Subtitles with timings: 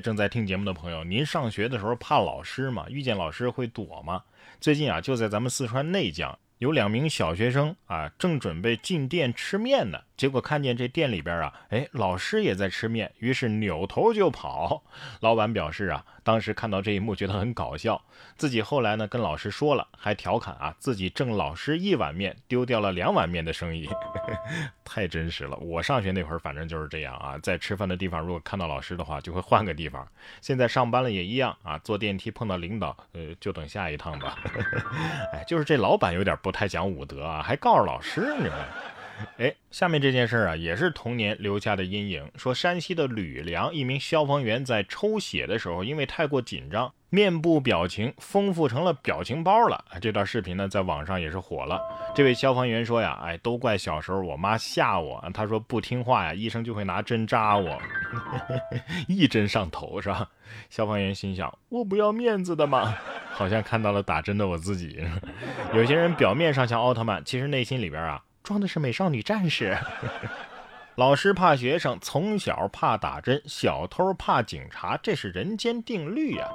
[0.00, 2.86] 正在听节目的朋友，您上学的时候怕老师吗？
[2.88, 4.22] 遇见老师会躲吗？
[4.60, 6.38] 最近啊，就在咱们四川内江。
[6.58, 14.82] 有两名小学生啊，正准备进店吃面呢，结果看见这店里边啊，哎，老师也在吃面，于是扭头就跑。
[15.20, 18.02] 老板表示啊，当时看到这一幕觉得很搞笑，
[18.38, 23.86] 自己后来呢跟老师说了，还调侃啊，自己挣老师一碗面，丢掉了两碗面的生意，
[24.82, 25.58] 太真实了。
[25.58, 30.08] 我上学那会儿反正就是这样啊，在吃饭的地方如果看到老师的话，就会换个地方。
[30.40, 34.38] 现在上班了也一样啊，坐电梯碰到领导，呃，就等下一趟吧。
[35.34, 36.34] 哎，就是这老板有点。
[36.46, 38.52] 不太讲武德啊，还告诉老师呢。
[39.38, 42.24] 哎，下面这件事啊，也是童年留下的阴影。
[42.36, 49.84] 说山西的吕梁一名消防员在抽血的时候，因为太过紧张，面部表情丰富成了表情包了。
[50.00, 51.80] 这段视频呢，在网上也是火了。
[52.14, 57.76] 这位消防员说呀，哎，都怪小时候我妈吓我，他说不听话呀，医生就会拿针扎我，
[59.08, 60.30] 一针上头是吧？
[60.70, 62.94] 消防员心想，我不要面子的嘛。
[63.36, 64.98] 好像看到了打针的我自己。
[65.74, 69.76] 有些人表面上像奥特曼，其实内心里边啊装的是美少女战士。
[70.96, 76.48] 老师怕学生，从小怕打针，小偷怕警察，这是人间定律呀。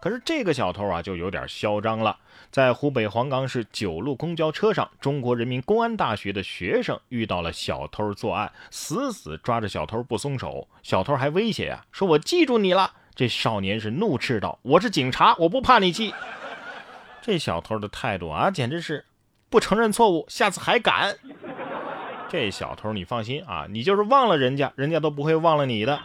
[0.00, 2.16] 可是这个小偷啊就有点嚣张了。
[2.50, 10.66] 在湖北黄冈市九路公交车上，中国人民公安大学的学生遇到了小偷作案，死死抓着小偷不松手。
[10.82, 12.94] 小偷还威胁呀，说我记住你了。
[13.14, 16.14] 这少年是怒斥道：“我是警察，我不怕你记。”
[17.20, 19.04] 这小偷的态度啊，简直是
[19.50, 21.16] 不承认错误，下次还敢。
[22.30, 26.00] 这小偷，你放心啊，你就是忘了人家，人家都不会忘了你的。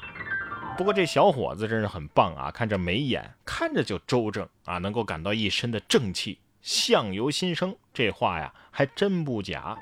[0.78, 7.74] 不过这小伙子真是很棒啊，看着眉眼，看着就周正啊，能够感到一身的正气，相由心生。
[7.94, 9.78] 这话呀，还真不假。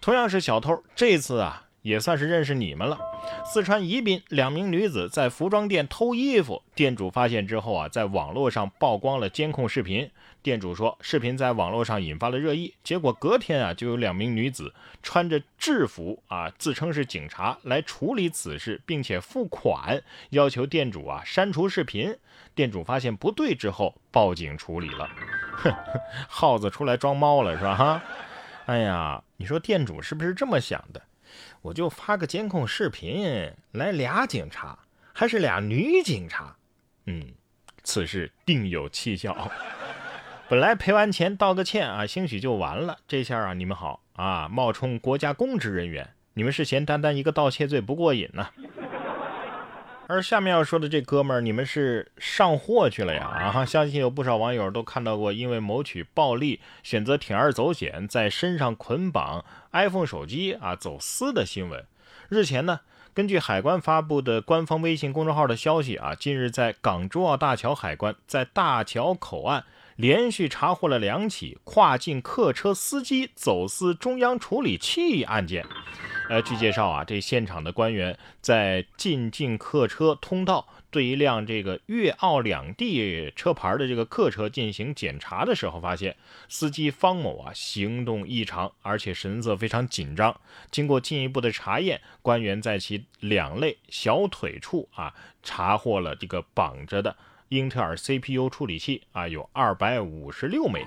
[0.00, 1.63] 同样是小偷，这次啊。
[1.84, 2.98] 也算是认识你们了。
[3.44, 10.10] 四川宜宾两名女子在服装店偷衣服，店主发现之后啊，在网络上曝光了监控视频。
[10.42, 12.74] 店主说，视频在网络上引发了热议。
[12.82, 22.16] 结果隔天啊，就有两名女子穿着制服啊，自称是警察来处理此事，并且付款，要求店主啊删除视频。
[22.54, 25.08] 店主发现不对之后，报警处理了。
[25.56, 25.74] 哼，
[26.28, 27.74] 耗子出来装猫了是吧？
[27.74, 28.02] 哈，
[28.64, 31.02] 哎呀，你说店主是不是这么想的？
[31.62, 34.78] 我就发个监控视频来俩警察，
[35.12, 36.56] 还是俩女警察，
[37.06, 37.26] 嗯，
[37.82, 39.50] 此事定有蹊跷。
[40.48, 42.98] 本来赔完钱道个歉啊，兴许就完了。
[43.08, 48.48] 这下啊，你们好啊，冒充国家公职人员，你们是嫌单单一个盗窃罪不过瘾呢？
[50.06, 53.26] 而下面要说的这哥们儿，你们是上货去了呀？
[53.26, 61.86] 啊，相信有不少网友都看到过，因为谋取暴利，选择铤而走险，在身上捆绑 iPhone 手机啊走私的新闻。
[62.28, 62.80] 日前呢，
[63.14, 69.64] 根据海关发布的官方微信公众号的消息啊，近日在港珠澳大桥海关在大桥口岸
[69.96, 75.64] 连续查获了两起跨境客车司机走私中央处理器案件。
[76.30, 86.16] 呃，据介绍啊，这现场的官员在进境客车通道对一辆这个粤澳两地车牌的这个客车进行检查的时候，发现
[86.48, 90.40] 司机方某啊行动异常，而且神色非常紧张。
[90.70, 97.14] 经过进一步的查验，官员在其两肋小腿处啊查获了这个绑着的
[97.50, 100.82] 英特尔 CPU 处理器啊，有二百五十六枚，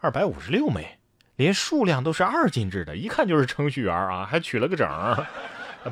[0.00, 0.98] 二百五十六枚。
[1.36, 4.88] 连数量都是二进制的，一看就是程序员啊，还取了个整。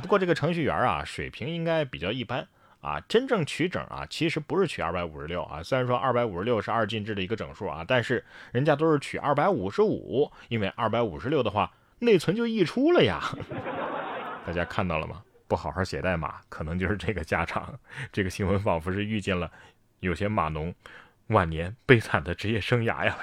[0.00, 2.46] 不过这个程序员啊，水平应该比较一般
[2.80, 2.98] 啊。
[3.08, 5.62] 真正取整啊，其实不是取二百五十六啊。
[5.62, 13.20] 虽然说二百五十六是二进制的一个整数啊，但是人家都是取二百五十五，因为二百五十六的话，内存就溢出了呀。
[14.46, 15.22] 大家看到了吗？
[15.46, 17.78] 不好好写代码，可能就是这个下场。
[18.10, 19.52] 这个新闻仿佛是遇见了
[20.00, 20.74] 有些码农
[21.28, 23.16] 晚年悲惨的职业生涯呀。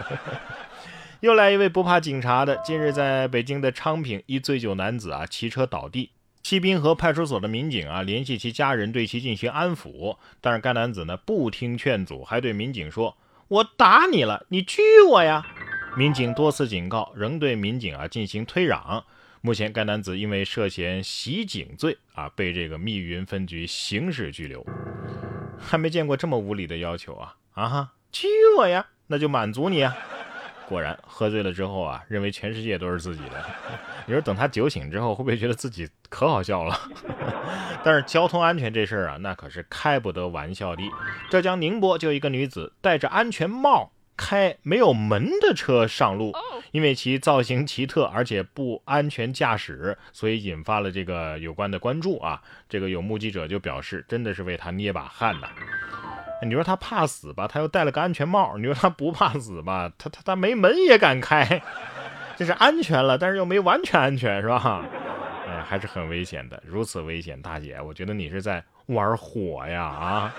[1.22, 2.58] 又来一位不怕警察的。
[2.66, 6.10] 近日，在北京的昌平，一醉酒男子啊骑车倒地，
[6.42, 13.16] 西滨河派出所的民警啊联系其家人对其进行安抚，但是该男子呢不听劝阻，还对民警说
[13.50, 15.46] ：“我打你了，你拘我呀！”
[15.96, 19.04] 民警多次警告，仍对民警啊进行推攘。
[19.42, 24.66] 目前，该男子因为涉嫌袭警罪啊被这个密云分局刑事拘留。
[25.60, 27.36] 还没见过这么无理的要求啊！
[27.54, 28.28] 啊哈，拘
[28.58, 29.96] 我呀，那就满足你啊！
[30.72, 33.46] 果然，喝醉了之后啊，认为全世界都是自己的。
[34.08, 36.80] 你说等他酒醒之后，会不会觉得自己可好笑了？
[37.84, 40.84] 但是交通安全这事儿啊，那可是开不得玩笑的。
[41.30, 46.32] 浙江宁波就有一个女子戴着安全帽开没有门的车上路，
[46.72, 52.42] 因为其造型奇特而且不安全驾驶，所以引发了这个有关的关注啊。
[52.70, 55.50] 这个有目击者就表示，真的是为他捏把汗呐。
[56.44, 61.62] 你说他怕死吧，他又戴了个安全帽；你说他不怕死吧，他他他没门也敢开，
[62.36, 64.84] 这是安全了，但是又没完全安全，是吧？
[65.48, 66.62] 哎，还是很危险的。
[66.66, 70.36] 如此危险，大姐，我觉得你是在玩火呀啊！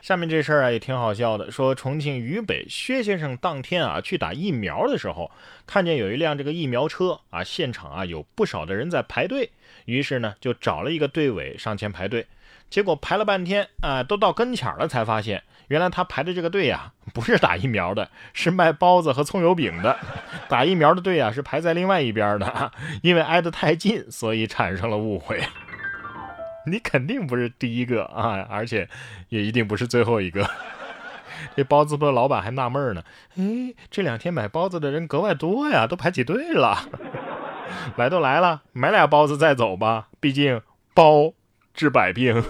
[0.00, 5.30] 下面这事儿啊也挺好笑的，说重庆渝北薛先生当天啊去打疫苗的时候，
[5.66, 9.50] 看见有一辆这个疫苗车啊，现场啊有不少的人在排队，
[9.84, 12.26] 于是呢就找了一个队尾上前排队。
[12.72, 19.98] 结果排了半天啊，都到跟前了，才发现原来他排的这个队呀， 不是打疫苗的，是卖包子和葱油饼的。
[20.48, 22.72] 打疫苗的队啊，是排在另外一边的，
[23.04, 25.42] 因为挨得太近，所以产生了误会。
[26.66, 28.88] 你肯定不是第一个啊，而且
[29.28, 30.48] 也一定不是最后一个。
[31.54, 33.02] 这包子铺的老板还纳闷呢，
[33.36, 36.88] 哎，这两天买包子的人格外多呀，都排起队了。
[37.96, 40.62] 来都来了，买俩包子再走吧，毕竟
[40.94, 41.34] 包
[41.74, 42.42] 治百病。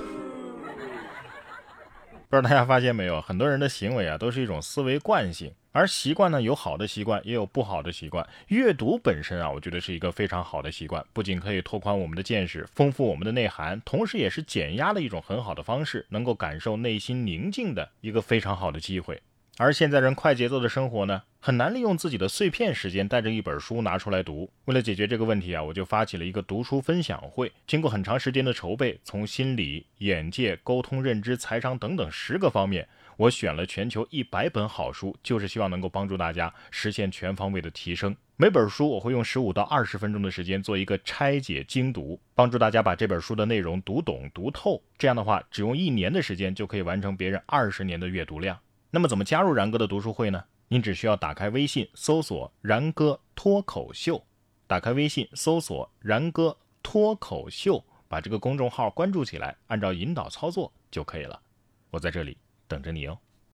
[2.32, 8.26] 不知道大家发现没有，很多人的行为啊，都是一种思维惯性，而习惯呢，有好的习惯，也有不好的习惯。
[8.48, 19.20] 阅读本身啊，我觉得是一个非常好的习惯，不仅可以拓宽我们的见识，丰富我们的内涵，同时也是减压的一种很好的方式，能够感受内心宁静的一个非常好的机会。
[19.58, 24.50] 而现在人快节奏的生活呢，很难利用自己的碎片时间带着一本书拿出来读。
[24.64, 27.52] 为了解决这个问题啊，我就发起了一个读书分享会。
[27.66, 32.88] 经过很长时间的筹备，从心理、眼界、沟通、认知、财商等等十个方面，
[33.18, 38.16] 我选了全球一百本好书，就是希望能够帮助大家实现全方位的提升。
[38.38, 44.82] 每本书我会用十五到二十分钟的时间做一个拆解精读，帮助大家把这本书的内容读懂读透。
[44.96, 48.58] 这样的话，只用一年的时间就可以完成别人二十年的阅读量。
[48.94, 50.44] 那么怎么加入然哥的读书会呢？
[50.68, 54.22] 您只需要打开微信搜索“然哥脱口秀”，
[54.68, 61.40] 打开微信搜索“然哥脱口秀”，把这个公众号关注起来，按照引导操作就可以了。
[61.90, 62.36] 我在这里
[62.68, 63.18] 等着你哦。